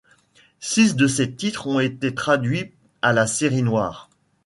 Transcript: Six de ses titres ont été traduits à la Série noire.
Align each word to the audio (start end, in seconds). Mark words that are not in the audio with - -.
Six 0.61 0.95
de 0.95 1.05
ses 1.05 1.35
titres 1.35 1.67
ont 1.67 1.79
été 1.79 2.15
traduits 2.15 2.73
à 3.03 3.13
la 3.13 3.27
Série 3.27 3.61
noire. 3.61 4.09